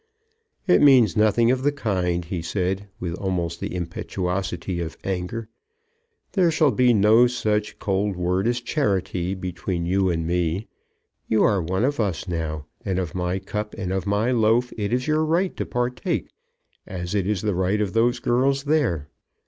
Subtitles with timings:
[0.65, 5.47] "It means nothing of the kind," he said, with almost the impetuosity of anger.
[6.31, 10.65] "There shall be no such cold word as charity between you and me.
[11.27, 14.91] You are one of us now, and of my cup and of my loaf it
[14.91, 16.29] is your right to partake,
[16.87, 19.07] as it is the right of those girls there.